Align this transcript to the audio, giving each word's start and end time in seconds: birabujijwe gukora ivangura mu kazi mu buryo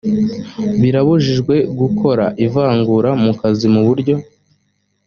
birabujijwe 0.81 1.55
gukora 1.79 2.25
ivangura 2.45 3.09
mu 3.23 3.31
kazi 3.39 3.67
mu 3.73 3.81
buryo 3.87 4.15